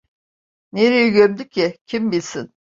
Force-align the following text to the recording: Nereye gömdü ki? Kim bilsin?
Nereye 0.73 1.09
gömdü 1.09 1.49
ki? 1.49 1.77
Kim 1.85 2.11
bilsin? 2.11 2.53